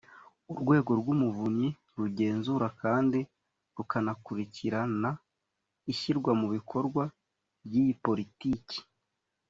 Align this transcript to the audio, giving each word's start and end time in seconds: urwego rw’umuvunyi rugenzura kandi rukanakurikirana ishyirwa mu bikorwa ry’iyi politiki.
urwego 0.51 0.91
rw’umuvunyi 0.99 1.69
rugenzura 1.99 2.67
kandi 2.81 3.19
rukanakurikirana 3.75 5.09
ishyirwa 5.91 6.31
mu 6.39 6.47
bikorwa 6.55 7.03
ry’iyi 7.65 7.93
politiki. 8.05 8.77